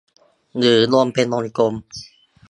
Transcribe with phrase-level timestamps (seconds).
[0.57, 1.73] หรือลงเป็นวงกลม